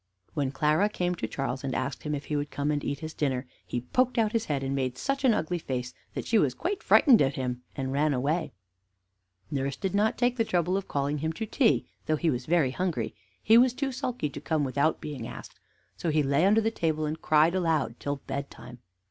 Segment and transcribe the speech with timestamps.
[0.33, 3.13] When Clara came to Charles, and asked him if he would come and eat his
[3.13, 6.55] dinner, he poked out his head, and made such an ugly face that she was
[6.55, 8.51] quite frightened at him, and ran away.
[9.51, 12.47] Nurse did not take the trouble of calling him to tea; and, though he was
[12.47, 15.59] very hungry, he was too sulky to come without being asked;
[15.95, 18.79] so he lay under the table, and cried aloud till bedtime.